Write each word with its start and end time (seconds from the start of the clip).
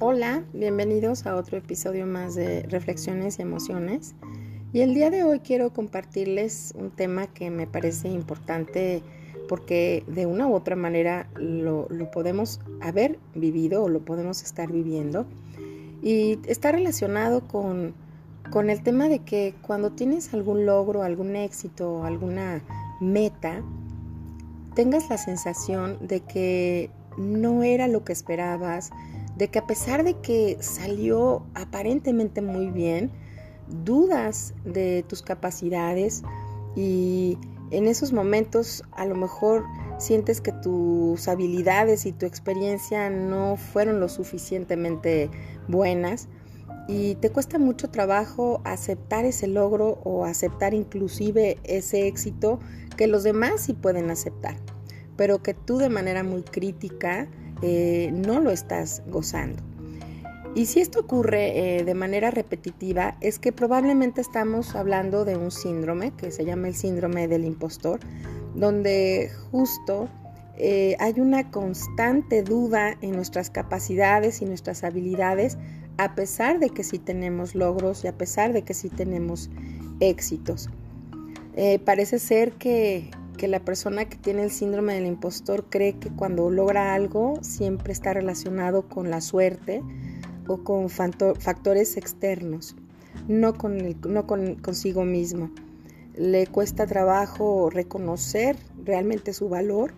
Hola, 0.00 0.44
bienvenidos 0.52 1.26
a 1.26 1.34
otro 1.34 1.58
episodio 1.58 2.06
más 2.06 2.36
de 2.36 2.62
Reflexiones 2.68 3.40
y 3.40 3.42
Emociones. 3.42 4.14
Y 4.72 4.82
el 4.82 4.94
día 4.94 5.10
de 5.10 5.24
hoy 5.24 5.40
quiero 5.40 5.72
compartirles 5.72 6.72
un 6.78 6.92
tema 6.92 7.26
que 7.26 7.50
me 7.50 7.66
parece 7.66 8.06
importante 8.08 9.02
porque 9.48 10.04
de 10.06 10.24
una 10.26 10.46
u 10.46 10.54
otra 10.54 10.76
manera 10.76 11.28
lo, 11.34 11.88
podemos 12.12 12.60
haber 12.80 13.18
vivido 13.34 13.82
o 13.82 13.88
lo 13.88 13.98
podemos 14.04 14.44
estar 14.44 14.70
viviendo. 14.70 15.26
Y 16.00 16.38
está 16.46 16.70
relacionado 16.70 17.48
con, 17.48 17.92
con 18.52 18.70
el 18.70 18.84
tema 18.84 19.08
de 19.08 19.18
que 19.24 19.56
cuando 19.62 19.90
tienes 19.90 20.32
algún 20.32 20.64
logro, 20.64 21.02
algún 21.02 21.34
éxito, 21.34 22.04
alguna 22.04 22.62
meta, 23.00 23.64
tengas 24.76 25.10
la 25.10 25.18
sensación 25.18 25.98
de 26.06 26.20
que 26.20 26.90
no 27.16 27.64
era 27.64 27.88
lo 27.88 28.04
que 28.04 28.12
esperabas, 28.12 28.92
de 29.38 29.48
que 29.48 29.60
a 29.60 29.66
pesar 29.66 30.04
de 30.04 30.14
que 30.14 30.58
salió 30.60 31.46
aparentemente 31.54 32.42
muy 32.42 32.70
bien, 32.70 33.12
dudas 33.84 34.52
de 34.64 35.04
tus 35.08 35.22
capacidades 35.22 36.22
y 36.74 37.38
en 37.70 37.86
esos 37.86 38.12
momentos 38.12 38.82
a 38.92 39.06
lo 39.06 39.14
mejor 39.14 39.64
sientes 39.98 40.40
que 40.40 40.52
tus 40.52 41.28
habilidades 41.28 42.04
y 42.06 42.12
tu 42.12 42.26
experiencia 42.26 43.10
no 43.10 43.56
fueron 43.56 44.00
lo 44.00 44.08
suficientemente 44.08 45.30
buenas 45.68 46.28
y 46.88 47.16
te 47.16 47.30
cuesta 47.30 47.58
mucho 47.58 47.90
trabajo 47.90 48.60
aceptar 48.64 49.24
ese 49.24 49.46
logro 49.46 50.00
o 50.04 50.24
aceptar 50.24 50.74
inclusive 50.74 51.58
ese 51.62 52.06
éxito 52.06 52.58
que 52.96 53.06
los 53.06 53.22
demás 53.22 53.60
sí 53.60 53.74
pueden 53.74 54.10
aceptar, 54.10 54.56
pero 55.16 55.42
que 55.42 55.54
tú 55.54 55.76
de 55.76 55.90
manera 55.90 56.24
muy 56.24 56.42
crítica 56.42 57.28
eh, 57.62 58.10
no 58.12 58.40
lo 58.40 58.50
estás 58.50 59.02
gozando. 59.08 59.62
Y 60.54 60.66
si 60.66 60.80
esto 60.80 61.00
ocurre 61.00 61.78
eh, 61.78 61.84
de 61.84 61.94
manera 61.94 62.30
repetitiva, 62.30 63.16
es 63.20 63.38
que 63.38 63.52
probablemente 63.52 64.20
estamos 64.20 64.74
hablando 64.74 65.24
de 65.24 65.36
un 65.36 65.50
síndrome 65.50 66.12
que 66.12 66.30
se 66.30 66.44
llama 66.44 66.68
el 66.68 66.74
síndrome 66.74 67.28
del 67.28 67.44
impostor, 67.44 68.00
donde 68.54 69.30
justo 69.50 70.08
eh, 70.56 70.96
hay 70.98 71.20
una 71.20 71.50
constante 71.50 72.42
duda 72.42 72.96
en 73.02 73.12
nuestras 73.12 73.50
capacidades 73.50 74.40
y 74.42 74.46
nuestras 74.46 74.84
habilidades, 74.84 75.58
a 75.96 76.14
pesar 76.14 76.58
de 76.60 76.70
que 76.70 76.82
sí 76.82 76.98
tenemos 76.98 77.54
logros 77.54 78.04
y 78.04 78.08
a 78.08 78.16
pesar 78.16 78.52
de 78.52 78.62
que 78.62 78.74
sí 78.74 78.88
tenemos 78.88 79.50
éxitos. 80.00 80.70
parece 81.84 82.20
ser 82.20 82.52
que 82.52 83.10
que 83.38 83.48
la 83.48 83.60
persona 83.60 84.04
que 84.04 84.18
tiene 84.18 84.42
el 84.42 84.50
síndrome 84.50 84.92
del 84.92 85.06
impostor 85.06 85.64
cree 85.70 85.94
que 85.94 86.10
cuando 86.10 86.50
logra 86.50 86.92
algo 86.92 87.38
siempre 87.40 87.94
está 87.94 88.12
relacionado 88.12 88.86
con 88.86 89.08
la 89.10 89.22
suerte 89.22 89.82
o 90.46 90.62
con 90.64 90.90
factores 90.90 91.96
externos, 91.96 92.76
no, 93.28 93.54
con, 93.54 93.78
no 94.06 94.26
con, 94.26 94.56
consigo 94.56 95.04
mismo. 95.04 95.50
Le 96.16 96.46
cuesta 96.46 96.86
trabajo 96.86 97.70
reconocer 97.70 98.56
realmente 98.84 99.32
su 99.32 99.48
valor, 99.48 99.94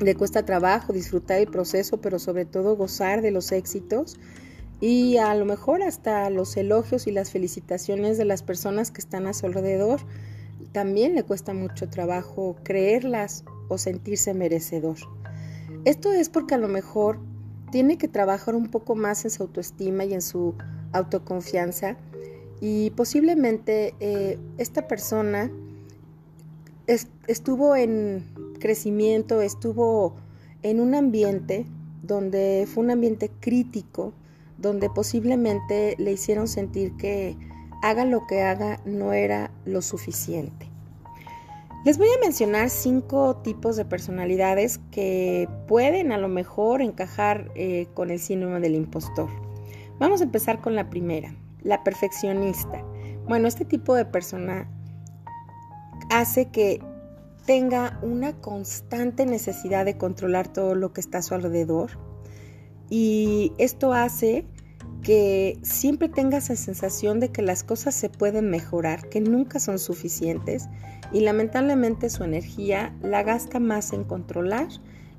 le 0.00 0.14
cuesta 0.16 0.44
trabajo 0.44 0.92
disfrutar 0.92 1.38
el 1.38 1.46
proceso, 1.46 2.00
pero 2.00 2.18
sobre 2.18 2.46
todo 2.46 2.74
gozar 2.74 3.22
de 3.22 3.30
los 3.30 3.52
éxitos 3.52 4.16
y 4.80 5.18
a 5.18 5.34
lo 5.34 5.44
mejor 5.44 5.82
hasta 5.82 6.30
los 6.30 6.56
elogios 6.56 7.06
y 7.06 7.12
las 7.12 7.30
felicitaciones 7.30 8.16
de 8.16 8.24
las 8.24 8.42
personas 8.42 8.90
que 8.90 9.02
están 9.02 9.26
a 9.26 9.34
su 9.34 9.44
alrededor 9.44 10.00
también 10.72 11.14
le 11.14 11.24
cuesta 11.24 11.54
mucho 11.54 11.88
trabajo 11.88 12.56
creerlas 12.62 13.44
o 13.68 13.78
sentirse 13.78 14.34
merecedor. 14.34 14.96
Esto 15.84 16.12
es 16.12 16.28
porque 16.28 16.54
a 16.54 16.58
lo 16.58 16.68
mejor 16.68 17.18
tiene 17.70 17.98
que 17.98 18.08
trabajar 18.08 18.54
un 18.54 18.68
poco 18.68 18.94
más 18.94 19.24
en 19.24 19.30
su 19.30 19.44
autoestima 19.44 20.04
y 20.04 20.14
en 20.14 20.22
su 20.22 20.54
autoconfianza 20.92 21.96
y 22.60 22.90
posiblemente 22.90 23.94
eh, 24.00 24.38
esta 24.58 24.86
persona 24.86 25.50
estuvo 27.26 27.76
en 27.76 28.24
crecimiento, 28.58 29.40
estuvo 29.40 30.16
en 30.62 30.80
un 30.80 30.94
ambiente 30.94 31.66
donde 32.02 32.66
fue 32.72 32.84
un 32.84 32.90
ambiente 32.90 33.30
crítico, 33.40 34.12
donde 34.58 34.90
posiblemente 34.90 35.94
le 35.98 36.12
hicieron 36.12 36.48
sentir 36.48 36.96
que 36.96 37.36
haga 37.82 38.04
lo 38.04 38.26
que 38.26 38.42
haga 38.42 38.80
no 38.84 39.12
era 39.12 39.50
lo 39.64 39.82
suficiente. 39.82 40.68
Les 41.84 41.96
voy 41.96 42.08
a 42.08 42.20
mencionar 42.20 42.68
cinco 42.68 43.36
tipos 43.36 43.76
de 43.76 43.86
personalidades 43.86 44.80
que 44.90 45.48
pueden 45.66 46.12
a 46.12 46.18
lo 46.18 46.28
mejor 46.28 46.82
encajar 46.82 47.50
eh, 47.54 47.86
con 47.94 48.10
el 48.10 48.18
síndrome 48.18 48.60
del 48.60 48.74
impostor. 48.74 49.30
Vamos 49.98 50.20
a 50.20 50.24
empezar 50.24 50.60
con 50.60 50.74
la 50.74 50.90
primera, 50.90 51.34
la 51.62 51.82
perfeccionista. 51.82 52.84
Bueno, 53.26 53.48
este 53.48 53.64
tipo 53.64 53.94
de 53.94 54.04
persona 54.04 54.68
hace 56.10 56.50
que 56.50 56.82
tenga 57.46 57.98
una 58.02 58.34
constante 58.34 59.24
necesidad 59.24 59.86
de 59.86 59.96
controlar 59.96 60.52
todo 60.52 60.74
lo 60.74 60.92
que 60.92 61.00
está 61.00 61.18
a 61.18 61.22
su 61.22 61.34
alrededor 61.34 61.92
y 62.90 63.52
esto 63.56 63.94
hace 63.94 64.44
que 65.02 65.58
siempre 65.62 66.08
tenga 66.08 66.38
esa 66.38 66.56
sensación 66.56 67.20
de 67.20 67.30
que 67.30 67.42
las 67.42 67.62
cosas 67.62 67.94
se 67.94 68.08
pueden 68.08 68.50
mejorar, 68.50 69.08
que 69.08 69.20
nunca 69.20 69.58
son 69.58 69.78
suficientes 69.78 70.68
y 71.12 71.20
lamentablemente 71.20 72.10
su 72.10 72.24
energía 72.24 72.94
la 73.02 73.22
gasta 73.22 73.60
más 73.60 73.92
en 73.92 74.04
controlar 74.04 74.68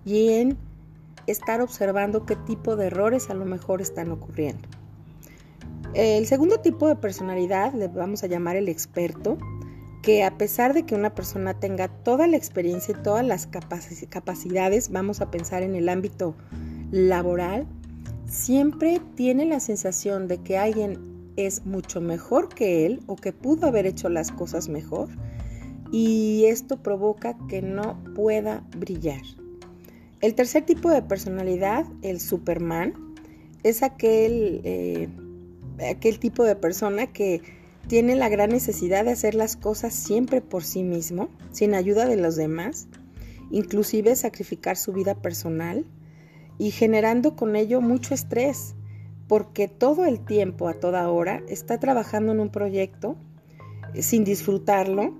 y 0.06 0.30
en 0.34 0.58
estar 1.28 1.62
observando 1.62 2.26
qué 2.26 2.36
tipo 2.36 2.76
de 2.76 2.88
errores 2.88 3.30
a 3.30 3.34
lo 3.34 3.46
mejor 3.46 3.82
están 3.82 4.12
ocurriendo. 4.12 4.68
El 5.94 6.26
segundo 6.26 6.60
tipo 6.60 6.88
de 6.88 6.96
personalidad 6.96 7.74
le 7.74 7.88
vamos 7.88 8.24
a 8.24 8.28
llamar 8.28 8.56
el 8.56 8.70
experto, 8.70 9.38
que 10.02 10.24
a 10.24 10.38
pesar 10.38 10.74
de 10.74 10.84
que 10.84 10.96
una 10.96 11.14
persona 11.14 11.60
tenga 11.60 11.88
toda 11.88 12.28
la 12.28 12.38
experiencia 12.38 12.96
y 12.98 13.04
todas 13.04 13.26
las 13.26 13.48
capacidades, 14.10 14.90
vamos 14.90 15.22
a 15.22 15.30
pensar 15.30 15.64
en 15.64 15.76
el 15.76 15.90
ámbito 15.90 16.36
laboral, 16.92 17.68
siempre 18.32 19.02
tiene 19.16 19.46
la 19.46 19.60
sensación 19.60 20.30
de 20.30 20.38
que 20.38 20.58
alguien 20.58 21.34
es 21.36 21.66
mucho 21.66 22.00
mejor 22.00 22.48
que 22.48 22.86
él 22.86 23.02
o 23.06 23.18
que 23.18 23.34
pudo 23.34 23.68
haber 23.68 23.86
hecho 23.86 24.08
las 24.08 24.32
cosas 24.32 24.70
mejor 24.70 25.10
y 25.92 26.46
esto 26.46 26.82
provoca 26.82 27.38
que 27.50 27.62
no 27.62 28.02
pueda 28.16 28.66
brillar. 28.78 29.22
El 30.22 30.34
tercer 30.34 30.66
tipo 30.66 30.90
de 30.90 31.02
personalidad, 31.02 31.86
el 32.04 32.22
Superman, 32.22 32.94
es 33.64 33.84
aquel, 33.84 34.62
eh, 34.64 35.10
aquel 35.90 36.18
tipo 36.18 36.46
de 36.46 36.56
persona 36.56 37.08
que 37.08 37.42
tiene 37.88 38.16
la 38.16 38.30
gran 38.30 38.52
necesidad 38.52 39.04
de 39.04 39.12
hacer 39.12 39.36
las 39.36 39.58
cosas 39.58 39.94
siempre 39.94 40.40
por 40.40 40.64
sí 40.64 40.84
mismo, 40.84 41.28
sin 41.52 41.76
ayuda 41.76 42.06
de 42.06 42.16
los 42.16 42.38
demás, 42.38 42.88
inclusive 43.50 44.16
sacrificar 44.16 44.78
su 44.78 44.94
vida 44.94 45.16
personal 45.16 45.86
y 46.62 46.70
generando 46.70 47.36
con 47.36 47.56
ello 47.56 47.82
mucho 47.82 48.14
estrés, 48.14 48.76
porque 49.28 49.68
todo 49.68 50.06
el 50.06 50.20
tiempo, 50.20 50.68
a 50.68 50.76
toda 50.76 51.10
hora, 51.10 51.42
está 51.50 51.80
trabajando 51.80 52.34
en 52.34 52.40
un 52.40 52.50
proyecto 52.50 53.16
eh, 53.96 54.04
sin 54.04 54.24
disfrutarlo 54.24 55.16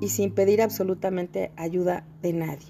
y 0.00 0.08
sin 0.08 0.32
pedir 0.32 0.62
absolutamente 0.62 1.52
ayuda 1.56 2.06
de 2.22 2.32
nadie. 2.32 2.68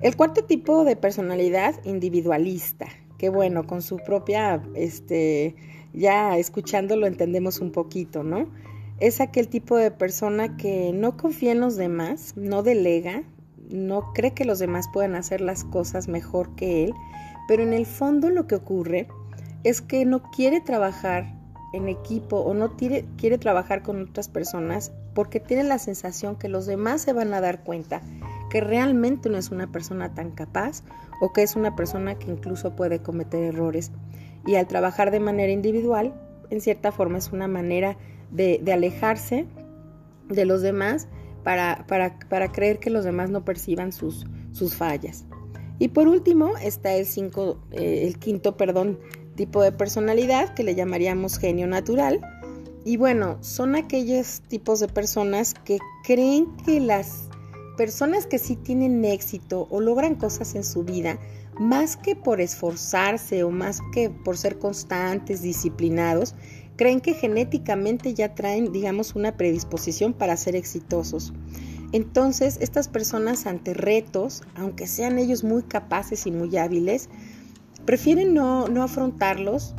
El 0.00 0.16
cuarto 0.16 0.46
tipo 0.46 0.84
de 0.84 0.96
personalidad 0.96 1.76
individualista, 1.84 2.86
que 3.18 3.28
bueno, 3.28 3.68
con 3.68 3.82
su 3.82 3.98
propia, 3.98 4.60
este, 4.74 5.54
ya 5.92 6.36
escuchándolo 6.38 7.06
entendemos 7.06 7.60
un 7.60 7.70
poquito, 7.70 8.24
¿no? 8.24 8.48
Es 8.98 9.20
aquel 9.20 9.46
tipo 9.46 9.76
de 9.76 9.92
persona 9.92 10.56
que 10.56 10.90
no 10.92 11.16
confía 11.16 11.52
en 11.52 11.60
los 11.60 11.76
demás, 11.76 12.34
no 12.36 12.64
delega, 12.64 13.22
no 13.72 14.12
cree 14.12 14.32
que 14.32 14.44
los 14.44 14.58
demás 14.58 14.88
puedan 14.92 15.14
hacer 15.14 15.40
las 15.40 15.64
cosas 15.64 16.08
mejor 16.08 16.54
que 16.54 16.84
él, 16.84 16.94
pero 17.48 17.62
en 17.62 17.72
el 17.72 17.86
fondo 17.86 18.30
lo 18.30 18.46
que 18.46 18.54
ocurre 18.54 19.08
es 19.64 19.80
que 19.80 20.04
no 20.04 20.22
quiere 20.30 20.60
trabajar 20.60 21.34
en 21.72 21.88
equipo 21.88 22.36
o 22.36 22.52
no 22.52 22.76
quiere, 22.76 23.04
trabajar 23.38 23.82
con 23.82 24.02
otras 24.02 24.28
personas 24.28 24.92
porque 25.14 25.40
tiene 25.40 25.64
la 25.64 25.78
sensación 25.78 26.36
que 26.36 26.48
los 26.48 26.66
demás 26.66 27.00
se 27.00 27.12
van 27.12 27.32
a 27.32 27.40
dar 27.40 27.64
cuenta 27.64 28.02
que 28.50 28.60
realmente 28.60 29.30
no 29.30 29.38
es 29.38 29.50
una 29.50 29.72
persona 29.72 30.14
tan 30.14 30.32
capaz 30.32 30.82
o 31.20 31.32
que 31.32 31.42
es 31.42 31.56
una 31.56 31.74
persona 31.74 32.18
que 32.18 32.30
incluso 32.30 32.76
puede 32.76 33.00
cometer 33.00 33.42
errores. 33.42 33.90
Y 34.46 34.56
al 34.56 34.66
trabajar 34.66 35.10
de 35.10 35.20
manera 35.20 35.52
individual, 35.52 36.12
en 36.50 36.60
cierta 36.60 36.92
forma 36.92 37.18
es 37.18 37.32
una 37.32 37.48
manera 37.48 37.96
de 38.30 38.60
alejarse 38.72 39.46
de 40.28 40.44
los 40.44 40.60
demás 40.60 41.08
para, 41.42 41.86
para, 41.86 42.52
creer 42.52 42.78
que 42.78 42.90
los 42.90 43.04
demás 43.04 43.30
no 43.30 43.44
perciban 43.44 43.92
sus, 43.92 44.26
sus 44.52 44.74
fallas. 44.74 45.24
Y 45.78 45.88
por 45.88 46.08
último 46.08 46.56
está 46.58 46.94
el, 46.94 47.06
cinco, 47.06 47.58
eh, 47.72 48.06
el 48.06 48.18
quinto 48.18 48.56
perdón, 48.56 48.98
tipo 49.34 49.62
de 49.62 49.72
personalidad 49.72 50.54
que 50.54 50.62
le 50.62 50.74
llamaríamos 50.74 51.38
genio 51.38 51.66
natural. 51.66 52.20
Y 52.84 52.96
bueno, 52.96 53.38
son 53.40 53.74
aquellos 53.76 54.42
tipos 54.48 54.80
de 54.80 54.88
personas 54.88 55.54
que 55.54 55.78
creen 56.04 56.56
que 56.64 56.80
las 56.80 57.28
personas 57.76 58.26
que 58.26 58.38
sí 58.38 58.56
tienen 58.56 59.04
éxito 59.04 59.66
o 59.70 59.80
logran 59.80 60.14
cosas 60.14 60.54
en 60.54 60.64
su 60.64 60.82
vida 60.84 61.18
más 61.58 61.96
que 61.96 62.16
por 62.16 62.40
esforzarse 62.40 63.44
o 63.44 63.50
más 63.50 63.80
que 63.92 64.10
por 64.10 64.36
ser 64.36 64.58
constantes, 64.58 65.42
disciplinados, 65.42 66.34
creen 66.76 67.00
que 67.00 67.14
genéticamente 67.14 68.14
ya 68.14 68.34
traen, 68.34 68.72
digamos, 68.72 69.14
una 69.14 69.36
predisposición 69.36 70.12
para 70.12 70.36
ser 70.36 70.56
exitosos. 70.56 71.32
Entonces, 71.92 72.58
estas 72.60 72.88
personas 72.88 73.46
ante 73.46 73.74
retos, 73.74 74.42
aunque 74.54 74.86
sean 74.86 75.18
ellos 75.18 75.44
muy 75.44 75.62
capaces 75.62 76.26
y 76.26 76.30
muy 76.30 76.56
hábiles, 76.56 77.08
prefieren 77.84 78.32
no, 78.32 78.68
no 78.68 78.82
afrontarlos 78.82 79.74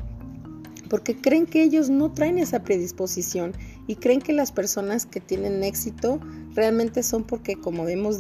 porque 0.90 1.16
creen 1.16 1.48
que 1.48 1.63
ellos 1.63 1.90
no 1.90 2.12
traen 2.12 2.38
esa 2.38 2.63
predisposición 2.63 3.54
y 3.88 3.96
creen 3.96 4.22
que 4.22 4.31
las 4.31 4.51
personas 4.51 5.07
que 5.07 5.19
tienen 5.19 5.63
éxito 5.63 6.19
realmente 6.54 7.01
son 7.01 7.24
porque, 7.24 7.56
como 7.56 7.88
hemos 7.88 8.18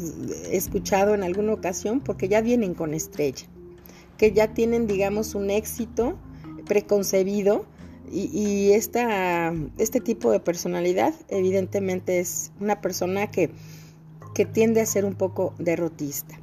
escuchado 0.49 1.13
en 1.13 1.21
alguna 1.21 1.53
ocasión, 1.53 1.99
porque 1.99 2.27
ya 2.27 2.41
vienen 2.41 2.73
con 2.73 2.95
estrella, 2.95 3.45
que 4.17 4.31
ya 4.31 4.55
tienen, 4.55 4.87
digamos, 4.87 5.35
un 5.35 5.51
éxito 5.51 6.17
preconcebido 6.65 7.67
y, 8.11 8.71
este 8.71 9.99
tipo 10.01 10.31
de 10.31 10.39
personalidad 10.39 11.13
evidentemente 11.29 12.19
es 12.19 12.51
una 12.59 12.81
persona 12.81 13.31
que, 13.31 13.49
que 14.35 14.45
tiende 14.45 14.81
a 14.81 14.85
ser 14.85 15.05
un 15.05 15.15
poco 15.15 15.53
derrotista. 15.57 16.35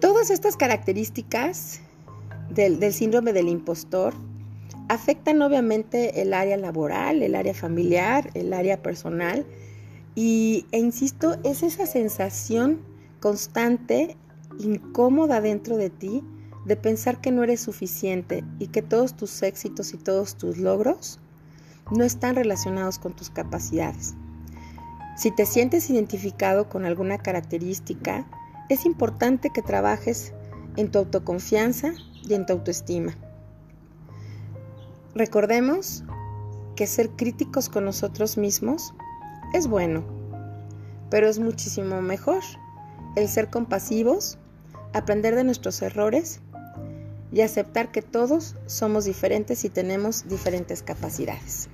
Todas 0.00 0.30
estas 0.30 0.56
características 0.56 1.80
del, 2.50 2.80
del 2.80 2.92
síndrome 2.92 3.32
del 3.32 3.48
impostor 3.48 4.14
afectan 4.88 5.40
obviamente 5.42 6.20
el 6.22 6.34
área 6.34 6.56
laboral, 6.56 7.22
el 7.22 7.34
área 7.34 7.54
familiar, 7.54 8.30
el 8.34 8.52
área 8.52 8.82
personal 8.82 9.46
y, 10.14 10.66
e 10.72 10.78
insisto, 10.78 11.38
es 11.42 11.62
esa 11.62 11.86
sensación 11.86 12.80
constante, 13.20 14.16
incómoda 14.58 15.40
dentro 15.40 15.76
de 15.76 15.90
ti, 15.90 16.22
de 16.64 16.76
pensar 16.76 17.20
que 17.20 17.32
no 17.32 17.42
eres 17.42 17.60
suficiente 17.60 18.44
y 18.58 18.68
que 18.68 18.82
todos 18.82 19.14
tus 19.14 19.42
éxitos 19.42 19.94
y 19.94 19.96
todos 19.96 20.36
tus 20.36 20.58
logros 20.58 21.18
no 21.90 22.04
están 22.04 22.36
relacionados 22.36 22.98
con 22.98 23.14
tus 23.14 23.30
capacidades. 23.30 24.14
Si 25.16 25.30
te 25.30 25.44
sientes 25.44 25.90
identificado 25.90 26.68
con 26.68 26.84
alguna 26.84 27.18
característica, 27.18 28.26
es 28.68 28.86
importante 28.86 29.50
que 29.50 29.62
trabajes 29.62 30.32
en 30.76 30.90
tu 30.90 30.98
autoconfianza 30.98 31.92
y 32.22 32.34
en 32.34 32.46
tu 32.46 32.54
autoestima. 32.54 33.16
Recordemos 35.14 36.04
que 36.76 36.86
ser 36.86 37.10
críticos 37.10 37.68
con 37.68 37.84
nosotros 37.84 38.38
mismos 38.38 38.94
es 39.52 39.66
bueno, 39.66 40.02
pero 41.10 41.28
es 41.28 41.38
muchísimo 41.38 42.00
mejor 42.00 42.42
el 43.16 43.28
ser 43.28 43.50
compasivos, 43.50 44.38
aprender 44.94 45.34
de 45.34 45.44
nuestros 45.44 45.82
errores 45.82 46.40
y 47.32 47.40
aceptar 47.40 47.90
que 47.90 48.02
todos 48.02 48.56
somos 48.66 49.04
diferentes 49.04 49.64
y 49.64 49.70
tenemos 49.70 50.28
diferentes 50.28 50.82
capacidades. 50.82 51.68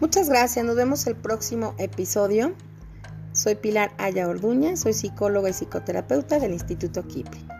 Muchas 0.00 0.28
gracias, 0.28 0.64
nos 0.64 0.74
vemos 0.74 1.06
el 1.06 1.14
próximo 1.14 1.74
episodio. 1.78 2.54
Soy 3.32 3.54
Pilar 3.54 3.92
Aya 3.98 4.28
Orduña, 4.28 4.76
soy 4.76 4.94
psicóloga 4.94 5.50
y 5.50 5.52
psicoterapeuta 5.52 6.38
del 6.38 6.52
Instituto 6.52 7.06
Kipling. 7.06 7.51